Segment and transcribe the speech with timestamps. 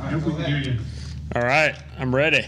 [0.00, 0.78] I hope we can hear you.
[1.34, 2.44] All right, I'm ready.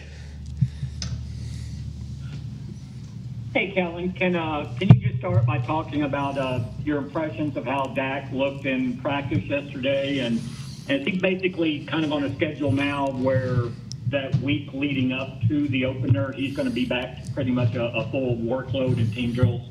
[3.54, 7.64] Hey, Kellen, can uh, can you just start by talking about uh, your impressions of
[7.64, 10.40] how Dak looked in practice yesterday, and
[10.88, 13.64] and I think basically kind of on a schedule now where
[14.08, 17.74] that week leading up to the opener, he's going to be back to pretty much
[17.74, 19.62] a, a full workload in team drills.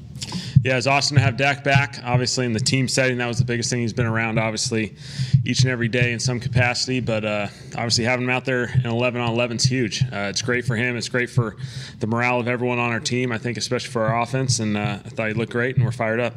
[0.67, 1.97] Yeah, it's awesome to have Dak back.
[2.03, 3.79] Obviously, in the team setting, that was the biggest thing.
[3.79, 4.97] He's been around, obviously,
[5.45, 6.99] each and every day in some capacity.
[6.99, 7.47] But uh,
[7.77, 10.03] obviously, having him out there in 11 on 11 is huge.
[10.03, 10.97] Uh, it's great for him.
[10.97, 11.55] It's great for
[11.99, 13.31] the morale of everyone on our team.
[13.31, 14.59] I think, especially for our offense.
[14.59, 16.33] And uh, I thought he looked great, and we're fired up.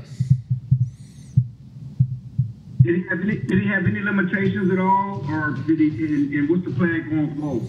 [2.83, 5.89] Did he have any, did he have any limitations at all, or did he?
[5.89, 7.69] And, and what's the plan going forward?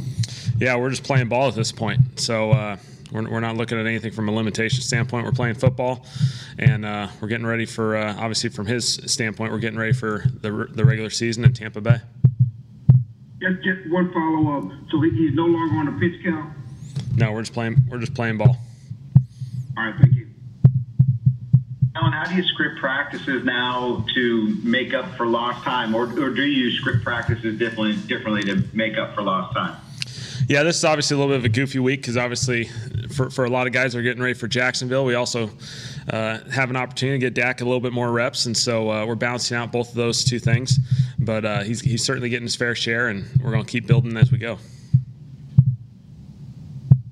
[0.60, 2.20] Yeah, we're just playing ball at this point.
[2.20, 2.78] So uh,
[3.12, 5.26] we're, we're not looking at anything from a limitation standpoint.
[5.26, 6.06] We're playing football,
[6.58, 10.24] and uh, we're getting ready for uh, obviously from his standpoint, we're getting ready for
[10.42, 11.98] the the regular season in Tampa Bay.
[13.42, 14.72] Just, just one follow up.
[14.92, 16.54] So he, he's no longer on the pitch count.
[17.16, 17.78] No, we're just playing.
[17.90, 18.58] We're just playing ball.
[19.78, 20.28] All right, thank you.
[21.96, 26.30] Alan, how do you script practices now to make up for lost time, or, or
[26.30, 29.76] do you script practices differently differently to make up for lost time?
[30.48, 32.66] Yeah, this is obviously a little bit of a goofy week because obviously,
[33.14, 35.50] for, for a lot of guys are getting ready for Jacksonville, we also
[36.10, 39.06] uh, have an opportunity to get Dak a little bit more reps, and so uh,
[39.06, 40.80] we're balancing out both of those two things.
[41.20, 44.18] But uh, he's he's certainly getting his fair share, and we're going to keep building
[44.18, 44.58] as we go.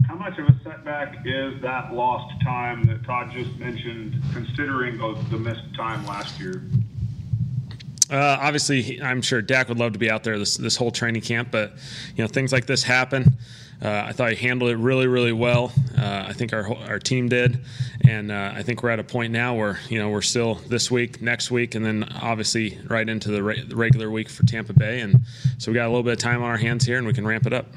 [0.08, 5.38] How much of a setback is that lost time that Todd just mentioned, considering the
[5.38, 6.64] missed time last year?
[8.10, 11.22] Uh, obviously, I'm sure Dak would love to be out there this this whole training
[11.22, 11.74] camp, but
[12.16, 13.38] you know things like this happen.
[13.82, 15.72] Uh, I thought he handled it really, really well.
[15.98, 17.64] Uh, I think our our team did,
[18.06, 20.90] and uh, I think we're at a point now where you know we're still this
[20.90, 25.02] week, next week, and then obviously right into the, re- regular week for Tampa Bay,
[25.02, 25.22] and
[25.60, 27.28] so we got a little bit of time on our hands here, and we can
[27.28, 27.68] ramp it up.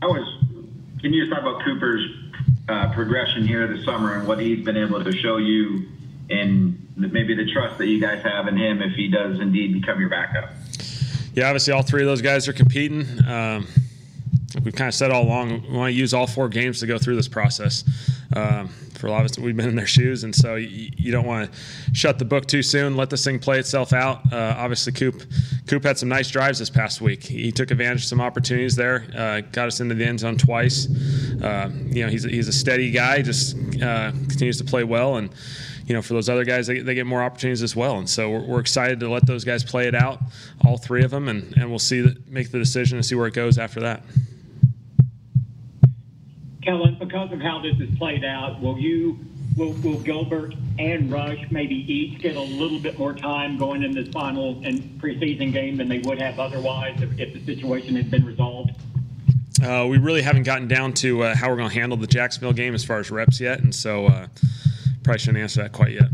[0.00, 0.36] I was.
[1.02, 2.19] Can you just talk about Cooper's
[2.70, 5.88] uh, progression here this summer and what he's been able to show you,
[6.30, 10.00] and maybe the trust that you guys have in him if he does indeed become
[10.00, 10.50] your backup?
[11.34, 13.06] Yeah, obviously all three of those guys are competing.
[13.26, 13.66] Um,
[14.62, 16.98] we've kind of said all along, we want to use all four games to go
[16.98, 17.84] through this process.
[18.34, 21.10] Um, for a lot of us, we've been in their shoes, and so you, you,
[21.10, 21.58] don't want to
[21.94, 22.96] shut the book too soon.
[22.96, 24.32] Let this thing play itself out.
[24.32, 25.22] Uh, obviously, Coop
[25.66, 27.24] Coop had some nice drives this past week.
[27.24, 30.88] He took advantage of some opportunities there, uh, got us into the end zone twice.
[31.42, 35.30] Uh, you know, he's he's a steady guy, just uh, continues to play well, and
[35.90, 37.98] you know, for those other guys, they, they get more opportunities as well.
[37.98, 40.20] And so we're, we're, excited to let those guys play it out,
[40.64, 43.26] all three of them, and, and we'll see the, make the decision and see where
[43.26, 44.04] it goes after that.
[46.62, 49.18] Kellen, because of how this is played out, will you,
[49.56, 53.92] will, will Gilbert and Rush maybe each get a little bit more time going in
[53.92, 58.10] this final and preseason game than they would have otherwise if, if the situation had
[58.10, 58.72] been resolved?
[59.62, 62.52] Uh, we really haven't gotten down to uh, how we're going to handle the Jacksonville
[62.52, 64.26] game as far as reps yet, and so uh,
[65.02, 66.08] probably shouldn't answer that quite yet.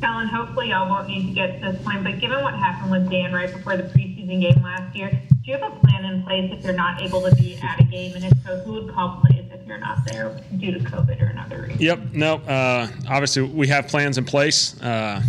[0.00, 3.10] Kellen, hopefully y'all won't need to get to this point, but given what happened with
[3.10, 6.50] Dan right before the preseason game last year, do you have a plan in place
[6.52, 8.16] if you're not able to be at a game?
[8.16, 11.26] And if so, who would call plays if you're not there due to COVID or
[11.26, 11.80] another reason?
[11.80, 12.00] Yep.
[12.14, 12.34] No.
[12.38, 14.80] Uh, obviously, we have plans in place.
[14.82, 15.22] Uh,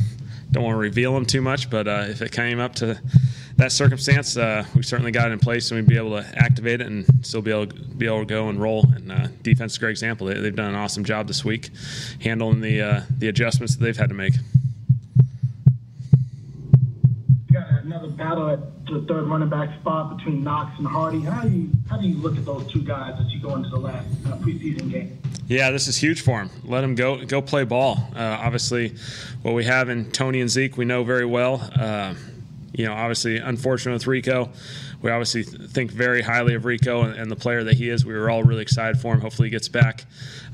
[0.50, 3.00] don't want to reveal them too much, but uh, if it came up to
[3.57, 6.81] that circumstance, uh, we certainly got it in place, and we'd be able to activate
[6.81, 8.88] it and still be able to, be able to go and roll.
[8.95, 10.25] And uh, defense is a great example.
[10.25, 11.69] They, have done an awesome job this week,
[12.22, 14.33] handling the uh, the adjustments that they've had to make.
[18.16, 21.22] Battle at the third running back spot between Knox and Hardy.
[21.22, 23.69] How do you how do you look at those two guys as you go into
[23.69, 25.19] the last uh, preseason game?
[25.47, 26.50] Yeah, this is huge for him.
[26.66, 28.09] Let him go go play ball.
[28.16, 28.95] Uh, obviously,
[29.41, 31.69] what we have in Tony and Zeke, we know very well.
[31.75, 32.16] Uh,
[32.73, 34.51] you know, obviously, unfortunate with Rico.
[35.01, 38.06] We obviously think very highly of Rico and, and, the player that he is.
[38.06, 39.22] We were all really excited for him.
[39.22, 40.06] Hopefully, he gets back,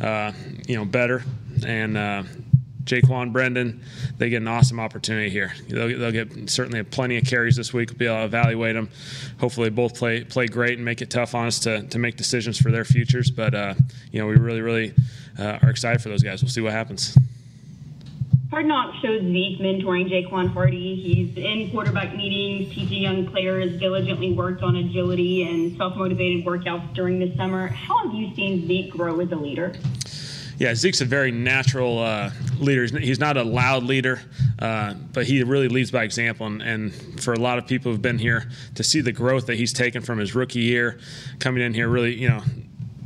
[0.02, 0.32] uh,
[0.68, 1.24] you know, better
[1.66, 2.24] and uh,
[2.86, 3.80] Jaquan Brenden,
[4.18, 5.54] they get an awesome opportunity here.
[5.70, 7.90] They'll, they'll get certainly plenty of carries this week.
[7.90, 8.90] We'll be able to evaluate them.
[9.40, 12.58] Hopefully, both play play great and make it tough on us to, to make decisions
[12.58, 13.32] for their futures.
[13.32, 13.74] But uh,
[14.12, 14.94] you know, we really really
[15.40, 16.42] uh, are excited for those guys.
[16.42, 17.18] We'll see what happens.
[18.54, 20.96] Hard Knocks shows Zeke mentoring Jaquan Hardy.
[21.02, 26.94] He's in quarterback meetings, teaching young players, diligently worked on agility and self motivated workouts
[26.94, 27.66] during the summer.
[27.66, 29.74] How have you seen Zeke grow as a leader?
[30.64, 32.86] Yeah, Zeke's a very natural uh, leader.
[32.98, 34.22] He's not a loud leader,
[34.60, 36.48] uh, but he really leads by example.
[36.48, 39.56] And, and, for a lot of people who've been here to see the growth that
[39.56, 41.00] he's taken from his rookie year,
[41.40, 42.42] coming in here, really, you know,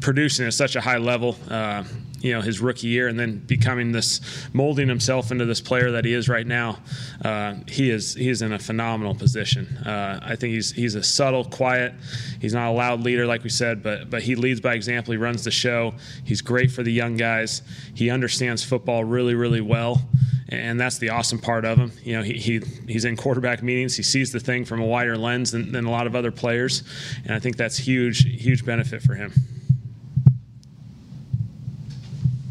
[0.01, 1.35] producing at such a high level.
[1.49, 1.83] Uh,
[2.19, 4.21] you know his rookie year and then becoming this
[4.53, 6.77] molding himself into this player that he is right now
[7.23, 11.03] uh, he is he is in a phenomenal position uh, I think he's he's a
[11.03, 11.93] subtle quiet
[12.39, 15.17] he's not a loud leader like we said but but he leads by example he
[15.17, 15.93] runs the show
[16.23, 17.61] he's great for the young guys
[17.93, 20.01] he understands football really really well
[20.49, 21.91] and that's the awesome part of him.
[22.03, 23.97] You know, he, he he's in quarterback meetings.
[23.97, 26.83] He sees the thing from a wider lens than, than a lot of other players,
[27.25, 29.33] and I think that's huge, huge benefit for him.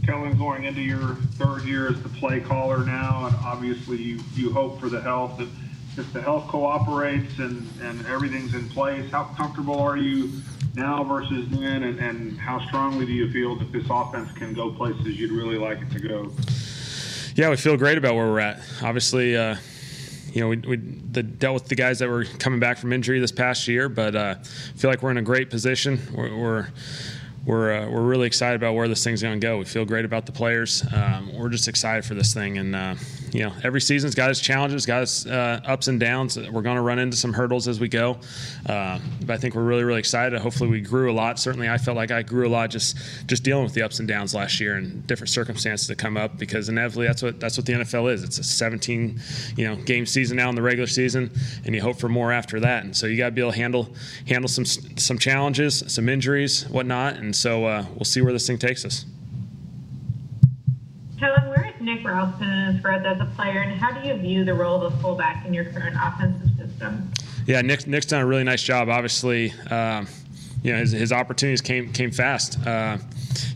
[0.06, 4.52] Kellen, going into your third year as the play caller now, and obviously you, you
[4.52, 5.40] hope for the health.
[5.40, 5.48] If,
[5.98, 10.30] if the health cooperates and, and everything's in place, how comfortable are you
[10.74, 14.70] now versus then, and, and how strongly do you feel that this offense can go
[14.70, 16.30] places you'd really like it to go?
[17.34, 18.60] Yeah, we feel great about where we're at.
[18.82, 19.56] Obviously, uh,
[20.32, 23.18] you know, we, we the, dealt with the guys that were coming back from injury
[23.18, 24.34] this past year, but uh,
[24.76, 25.98] feel like we're in a great position.
[26.14, 26.68] We're, we're
[27.46, 29.56] we're, uh, we're really excited about where this thing's going to go.
[29.56, 30.84] We feel great about the players.
[30.92, 32.58] Um, we're just excited for this thing.
[32.58, 32.96] And, uh,
[33.36, 36.38] you know, every season's got its challenges, got its uh, ups and downs.
[36.38, 38.18] We're going to run into some hurdles as we go.
[38.64, 40.40] Uh, but I think we're really, really excited.
[40.40, 41.38] Hopefully, we grew a lot.
[41.38, 42.96] Certainly, I felt like I grew a lot just
[43.26, 46.38] just dealing with the ups and downs last year and different circumstances that come up
[46.38, 48.24] because inevitably that's what that's what the NFL is.
[48.24, 49.20] It's a 17,
[49.54, 51.30] you know, game season now in the regular season,
[51.66, 52.84] and you hope for more after that.
[52.84, 53.94] And so you got to be able to handle
[54.26, 57.16] handle some some challenges, some injuries, whatnot.
[57.16, 59.04] And so uh, we'll see where this thing takes us.
[61.18, 64.52] Kellen, where Nick Ralston his growth as a player, and how do you view the
[64.52, 67.12] role of a fullback in your current offensive system?
[67.46, 68.88] Yeah, Nick, Nick's done a really nice job.
[68.88, 70.08] Obviously, um,
[70.64, 72.58] you know his, his opportunities came came fast.
[72.66, 72.98] Uh,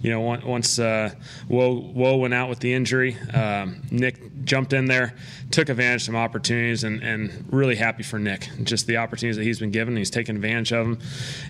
[0.02, 1.10] you know, once uh,
[1.48, 5.14] Woe, Woe went out with the injury, um, Nick jumped in there,
[5.50, 8.48] took advantage of some opportunities, and, and really happy for Nick.
[8.62, 10.98] Just the opportunities that he's been given, he's taken advantage of them.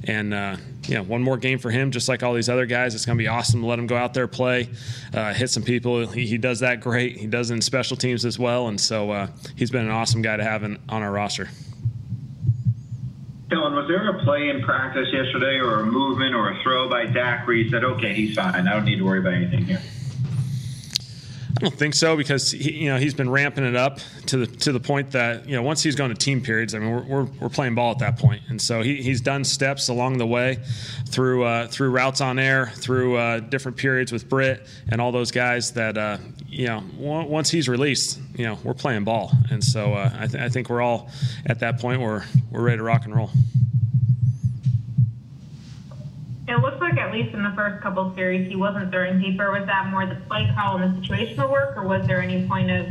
[0.04, 0.56] And, uh,
[0.86, 2.94] you know, one more game for him, just like all these other guys.
[2.94, 4.68] It's going to be awesome to let him go out there, play,
[5.14, 6.06] uh, hit some people.
[6.06, 7.16] He, he, does that great.
[7.16, 8.68] He does it in special teams as well.
[8.68, 11.48] And so uh, he's been an awesome guy to have in, on our roster.
[13.50, 17.06] Kellen, was there a play in practice yesterday or a movement or a throw by
[17.06, 18.69] Dak where you said, okay, he's fine.
[18.69, 19.82] I don't need to worry about anything here?
[21.56, 24.47] I don't think so because he, you know he's been ramping it up to the
[24.47, 27.02] to the point that you know once he's gone to team periods, I mean we're,
[27.02, 30.26] we're, we're playing ball at that point, and so he, he's done steps along the
[30.26, 30.61] way
[31.08, 35.32] through uh, through routes on air, through uh, different periods with Britt and all those
[35.32, 36.17] guys that uh,
[36.50, 40.43] you know once he's released, you know we're playing ball, and so uh, I, th-
[40.43, 41.08] I think we're all
[41.47, 43.31] at that point where we're ready to rock and roll.
[46.49, 49.52] It looks like at least in the first couple series he wasn't throwing deeper.
[49.52, 52.70] Was that more the play call and the situational work, or was there any point
[52.70, 52.87] of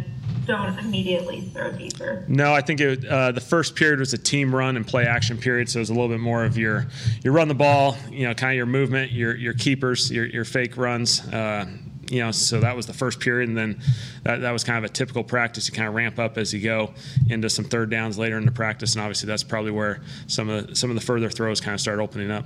[0.45, 2.23] don't immediately throw deeper?
[2.27, 5.37] No, I think it, uh, the first period was a team run and play action
[5.37, 6.87] period, so it was a little bit more of your
[7.23, 10.45] you run the ball, you know, kind of your movement, your your keepers, your your
[10.45, 11.27] fake runs.
[11.27, 11.65] Uh,
[12.09, 13.81] you know, so that was the first period, and then
[14.23, 15.67] that, that was kind of a typical practice.
[15.67, 16.93] You kind of ramp up as you go
[17.29, 20.67] into some third downs later in the practice, and obviously that's probably where some of
[20.67, 22.45] the, some of the further throws kind of start opening up.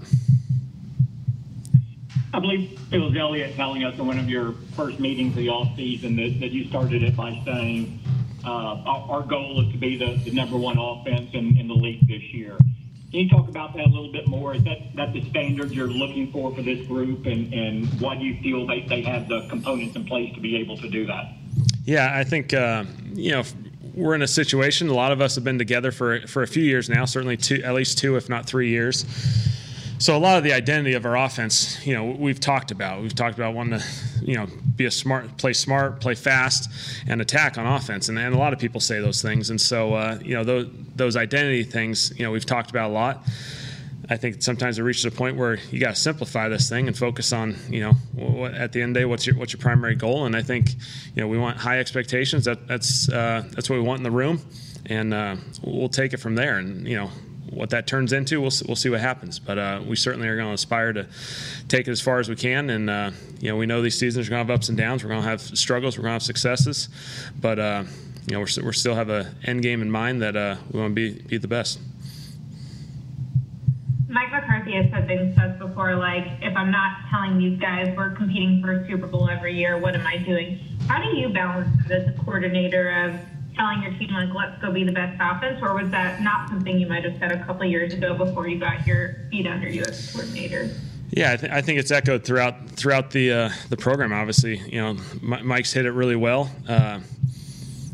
[2.33, 5.49] I believe it was Elliott telling us in one of your first meetings of the
[5.49, 7.99] off season that, that you started it by saying
[8.43, 11.75] uh, our, our, goal is to be the, the number one offense in, in, the
[11.75, 12.57] league this year.
[13.13, 14.55] Can you talk about that a little bit more?
[14.55, 18.25] Is that, that the standard you're looking for for this group, and, and why do
[18.25, 21.31] you feel they, they have the components in place to be able to do that?
[21.85, 23.43] Yeah, I think uh, you know
[23.93, 24.89] we're in a situation.
[24.89, 27.61] A lot of us have been together for for a few years now, certainly two,
[27.63, 29.05] at least two, if not three years
[30.03, 33.01] so a lot of the identity of our offense, you know, we've talked about.
[33.01, 33.85] We've talked about wanting to,
[34.21, 36.69] you know, be a smart, play smart, play fast,
[37.07, 38.09] and attack on offense.
[38.09, 39.49] And, and a lot of people say those things.
[39.49, 40.67] And so, uh, you know, those,
[40.97, 43.25] those identity things, you know, we've talked about a lot.
[44.09, 46.97] I think sometimes it reaches a point where you got to simplify this thing and
[46.97, 49.61] focus on, you know, what, at the end of the day, what's your what's your
[49.61, 50.25] primary goal?
[50.25, 50.71] And I think,
[51.15, 52.43] you know, we want high expectations.
[52.43, 54.41] That that's uh, that's what we want in the room,
[54.87, 56.57] and uh, we'll take it from there.
[56.57, 57.09] And you know,
[57.53, 59.39] what that turns into, we'll, we'll see what happens.
[59.39, 61.07] But uh, we certainly are going to aspire to
[61.67, 62.69] take it as far as we can.
[62.69, 65.03] And, uh, you know, we know these seasons are going to have ups and downs.
[65.03, 65.97] We're going to have struggles.
[65.97, 66.89] We're going to have successes.
[67.39, 67.83] But, uh,
[68.27, 70.91] you know, we're, we're still have an end game in mind that uh, we want
[70.91, 71.79] to be, be the best.
[74.07, 77.91] Mike McCarthy has said things to us before, like, if I'm not telling these guys
[77.97, 80.59] we're competing for a Super Bowl every year, what am I doing?
[80.87, 83.19] How do you balance that as a coordinator of
[83.55, 86.79] telling your team like let's go be the best offense or was that not something
[86.79, 89.83] you might have said a couple years ago before you got your feet under you
[89.83, 90.69] as coordinator
[91.15, 94.11] yeah, I, th- I, think it's echoed throughout throughout the uh, the program.
[94.11, 96.49] Obviously, you know, M- Mike's hit it really well.
[96.67, 97.01] Uh,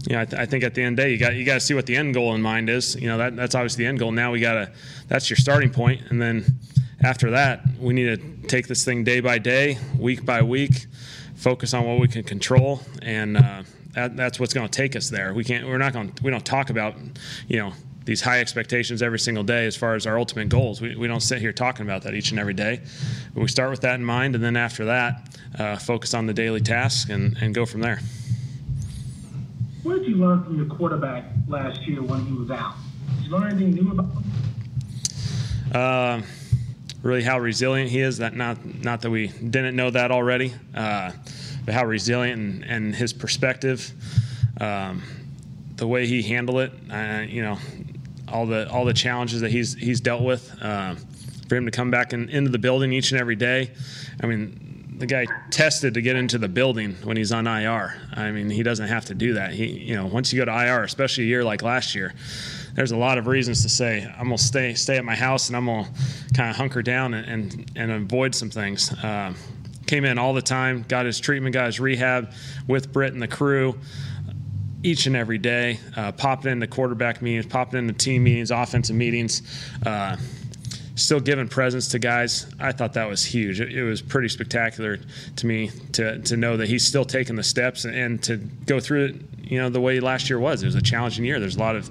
[0.07, 1.43] you know, I, th- I, think at the end of the day, you got you
[1.43, 2.95] got to see what the end goal in mind is.
[2.95, 4.13] You know, that that's obviously the end goal.
[4.13, 4.71] Now we got to
[5.09, 6.45] that's your starting point, and then
[7.01, 10.85] after that, we need to take this thing day by day, week by week,
[11.35, 15.09] focus on what we can control, and uh, that, that's what's going to take us
[15.09, 15.33] there.
[15.33, 15.67] We can't.
[15.67, 16.13] We're not going.
[16.21, 16.95] We don't talk about,
[17.47, 17.73] you know,
[18.05, 20.81] these high expectations every single day as far as our ultimate goals.
[20.81, 22.81] We, we don't sit here talking about that each and every day.
[23.33, 26.33] But we start with that in mind, and then after that, uh, focus on the
[26.33, 27.99] daily tasks and, and go from there.
[29.83, 32.75] What did you learn from your quarterback last year when he was out?
[33.17, 34.23] Did you learn anything new about him?
[35.73, 36.21] Uh,
[37.03, 38.17] really, how resilient he is.
[38.17, 41.11] That not not that we didn't know that already, uh,
[41.65, 43.91] but how resilient and, and his perspective,
[44.59, 45.03] um,
[45.75, 46.73] the way he handled it.
[46.91, 47.57] Uh, you know,
[48.27, 50.55] all the all the challenges that he's he's dealt with.
[50.61, 50.95] Uh,
[51.47, 53.71] for him to come back in, into the building each and every day,
[54.21, 57.95] I mean, the guy tested to get into the building when he's on IR.
[58.13, 59.53] I mean, he doesn't have to do that.
[59.53, 62.13] He, you know, once you go to IR, especially a year like last year,
[62.75, 65.57] there's a lot of reasons to say I'm gonna stay stay at my house and
[65.57, 65.89] I'm gonna
[66.35, 68.91] kind of hunker down and, and, and avoid some things.
[68.91, 69.33] Uh,
[69.89, 72.31] came in all the time, got his treatment, got his rehab
[72.67, 73.75] with Britt and the crew
[74.83, 79.41] each and every day, uh, popping into quarterback meetings, popping into team meetings, offensive meetings,
[79.85, 80.15] uh,
[80.95, 82.45] still giving presents to guys.
[82.59, 83.59] I thought that was huge.
[83.59, 84.99] It, it, was pretty spectacular
[85.37, 88.79] to me to, to know that he's still taking the steps and, and to go
[88.79, 90.61] through it, you know, the way last year was.
[90.61, 91.39] It was a challenging year.
[91.39, 91.89] There's a lot of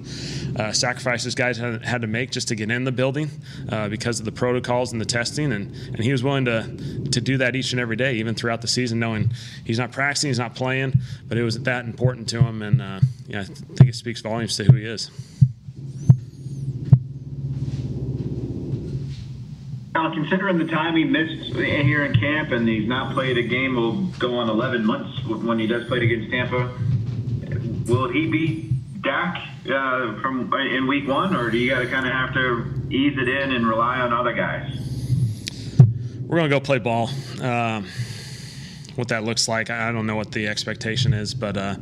[0.57, 3.29] uh, sacrifices guys had, had, to make just to get in the building
[3.69, 6.63] uh, because of the protocols and the testing, and, and he was willing to
[7.11, 9.31] to do that each and every day, even throughout the season, knowing
[9.65, 10.93] he's not practicing, he's not playing,
[11.27, 12.99] but it was that important to him, and uh,
[13.35, 15.11] I think it speaks volumes to who he is.
[19.93, 23.75] Now, considering the time he missed here in camp and he's not played a game,
[23.75, 26.71] will go on 11 months when he does play against Tampa.
[27.89, 28.69] Will he be
[29.01, 32.87] Dak uh, from in week one, or do you got to kind of have to
[32.91, 34.71] ease it in and rely on other guys?
[36.21, 37.09] We're gonna go play ball.
[37.41, 37.87] Um,
[38.95, 41.57] what that looks like, I don't know what the expectation is, but.
[41.57, 41.75] Uh,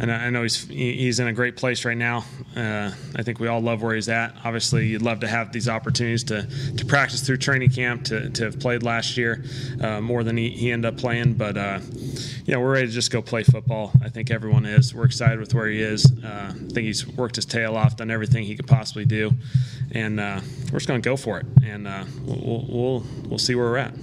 [0.00, 2.24] and I know he's he's in a great place right now.
[2.56, 4.34] Uh, I think we all love where he's at.
[4.44, 8.44] Obviously, you'd love to have these opportunities to, to practice through training camp, to, to
[8.44, 9.44] have played last year
[9.82, 11.34] uh, more than he, he ended up playing.
[11.34, 11.80] But uh,
[12.44, 13.92] you know, we're ready to just go play football.
[14.02, 14.94] I think everyone is.
[14.94, 16.10] We're excited with where he is.
[16.24, 19.32] Uh, I think he's worked his tail off, done everything he could possibly do,
[19.92, 20.40] and uh,
[20.72, 21.46] we're just going to go for it.
[21.62, 23.94] And uh, we'll, we'll we'll see where we're at.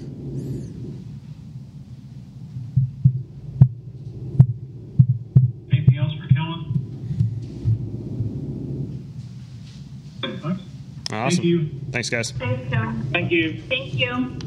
[11.27, 11.38] Awesome.
[11.38, 11.69] Thank you.
[11.91, 12.31] Thanks, guys.
[12.31, 13.10] Thanks, Kellen.
[13.12, 13.62] Thank you.
[13.69, 14.39] Thank you.